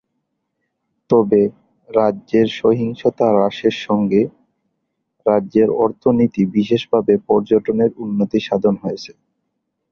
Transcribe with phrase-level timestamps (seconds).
[1.09, 1.41] তবে,
[1.89, 4.21] রাজ্যের সহিংসতা হ্রাসের সঙ্গে
[5.25, 9.11] রাজ্যের অর্থনীতি বিশেষভাবে পর্যটনের উন্নতি সাধন হয়েছে।